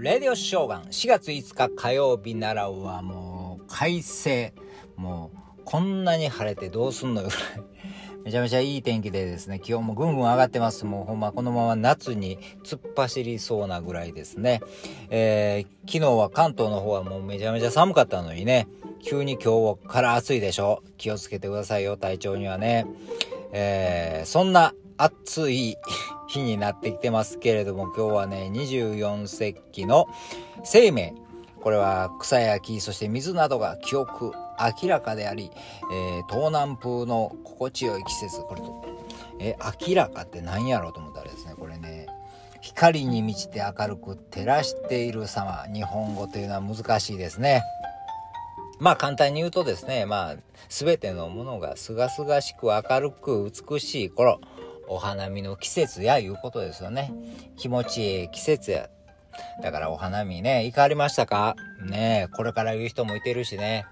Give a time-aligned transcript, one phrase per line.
[0.00, 0.84] レディオショーガン。
[0.84, 4.54] 4月5日火曜日奈良はもう快晴。
[4.96, 7.28] もうこんなに晴れてどうすんのよ。
[8.24, 9.60] めちゃめちゃいい天気でですね。
[9.60, 10.86] 気温もぐんぐん上がってます。
[10.86, 14.62] もうほんまこのまま夏に突っ走りそうなぐらいですね、
[15.10, 18.68] えー、昨日は関東の方はもうめちゃめちゃ寒かったのにね。
[19.02, 20.82] 急に今日から暑いでしょ。
[20.96, 22.86] 気をつけてくださいよ体調にはね。
[23.52, 25.76] えー、そんな暑い
[26.30, 30.06] 日になってきてますけれども今日はね24節気の
[30.64, 31.14] 生命。
[31.60, 34.32] これは草や木そして水などが記憶
[34.82, 35.50] 明らかであり、
[35.92, 38.40] えー、東南風の心地よい季節。
[38.42, 38.84] これと、
[39.40, 42.06] えー、明らかって何やろうと思ったらですねこれね
[42.62, 45.66] 光に満ちて明るく照らしている様。
[45.72, 47.62] 日本語というのは難しいですね。
[48.78, 50.36] まあ簡単に言うとですねまあ
[50.70, 54.40] 全てのものが清々しく明るく美しい頃。
[54.90, 57.12] お花見の季節やいうことですよね。
[57.56, 58.90] 気持ちいい季節や。
[59.62, 61.54] だからお花見ね、行かれましたか？
[61.88, 63.86] ねこれから言う人もいてるしね。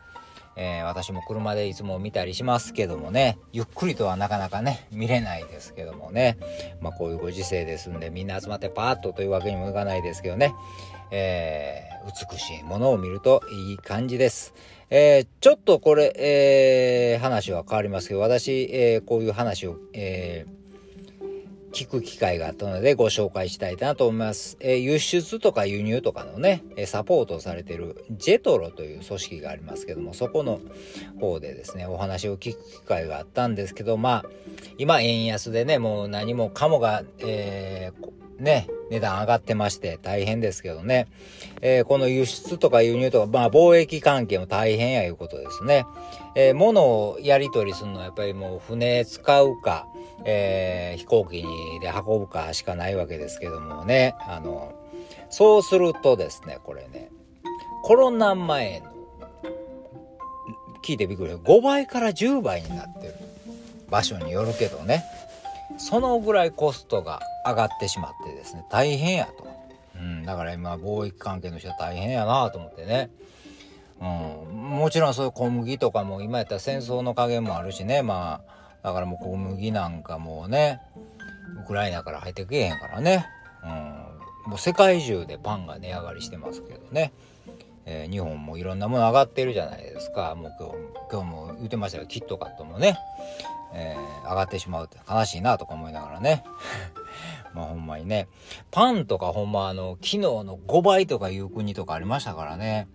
[0.56, 6.36] えー、私も車でいつも見たりしますけどもね、ゆっくりとはなかなかね、見れないですけどもね。
[6.80, 10.52] まあこういうご時世ですんで、みんな集まってパーッとというわけにもいかないですけどね。
[11.12, 14.52] えー、美しいものを見るといい感じです。
[14.90, 20.58] えー、ちょっとこれ、え、話は変わりますけど、私、え、こういう話を、えー、
[21.72, 24.56] 聞く機会があったのでご紹介したいなと思います。
[24.60, 30.60] えー、輸出とか輸入とかのね、サポートされてるジェトロという組織がありますけども、そこの
[31.20, 34.24] 方でですね、お話を聞く機会があったんですけど、まあ、
[34.78, 41.08] 今円安でね、もう何もかもが、えー、ね、値段上がってまして大変ですけどね、
[41.60, 45.86] えー、この輸出とか輸入とか、まあ貿易関係も大変やいうことですね。
[46.34, 49.86] えー、物をやり取りするのはやっぱりもう船使うか、
[50.24, 51.42] えー、飛行機
[51.80, 54.74] で運ぶかしかないわけですけどもね、あの、
[55.30, 57.10] そうするとですね、これね、
[57.82, 58.86] コロナ前の、
[60.82, 63.14] 聞いてびっくり5倍から10倍になってる。
[63.90, 65.04] 場所によるけどね、
[65.76, 69.46] そのぐらいコストが上がってしまってですね、大変やと。
[69.96, 73.10] うん、だから今、貿易関係の人は大変やなと思ってね。
[74.00, 78.40] うん、もちろんそういう小麦とかも今やったら戦争の加減もあるしね、ま
[78.82, 80.80] あ、だからもう小麦なんかもうね
[81.64, 83.26] ウクライナから入ってけえへんからね、
[83.64, 83.66] う
[84.48, 87.12] ん、もう世界中でパンが値上がりしてますけどね、
[87.90, 90.34] えー、日本もいろんなもの上がってるじゃないですか。
[90.34, 90.74] もう今日
[91.10, 92.98] 今日も言うてましたけどキットカットもね、
[93.72, 96.44] えー、上がってしまうって悲しいなとか思いながらね。
[97.54, 98.28] まあほんまにね。
[98.70, 102.88] パンとかほんまあの昨日の5倍とかいう国とかありましたからね。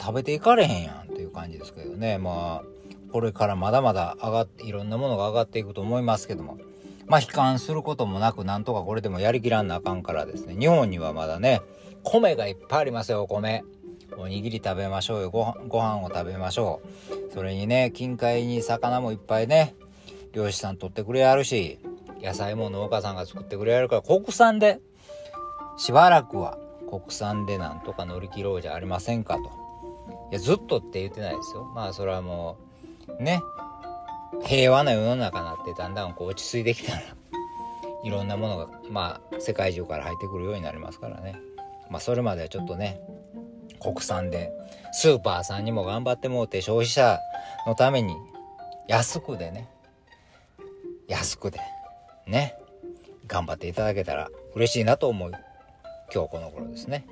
[0.00, 2.18] 食べていかれへんやんっていう感じですけどね。
[2.18, 6.58] まあこれからまだまだ上がっていろんなものが上がっていくと思いますけども。
[7.06, 10.54] まあ悲観することもなくなんとかこれでもやりきらんなあかんからですね。
[10.56, 11.60] 日本にはまだね
[12.04, 13.64] 米がいっぱいありますよお米。
[14.18, 15.30] おにぎり食べましょうよ。
[15.30, 16.80] ごご飯を食べましょ
[17.10, 17.32] う。
[17.32, 19.74] それにね近海に魚もいっぱいね
[20.32, 21.78] 漁師さん取ってくれやるし
[22.20, 24.80] 野菜も農家さんが作ってくれやるから国産で
[25.76, 26.58] しばらくは
[26.88, 29.62] 国産でなんとか乗り切ろうじゃありませんかと。
[30.30, 31.64] いやずっとって言ってないですよ。
[31.74, 32.56] まあそれはも
[33.18, 33.42] うね
[34.44, 37.02] 平和な世の中になってだんだんこう落ち着いてきたら
[38.04, 41.36] いろんなものがまあ世界中から入ってくるようになりますからね。
[41.90, 43.00] まあそれまではちょっとね
[43.80, 44.50] 国産で
[44.92, 47.18] スーパーさんにも頑張ってもうて消費者
[47.66, 48.16] のために
[48.88, 49.68] 安くでね
[51.08, 51.60] 安くで
[52.26, 52.56] ね
[53.26, 55.32] 頑張っていただけたら嬉しいなと思う
[56.12, 57.06] 今日この頃ですね。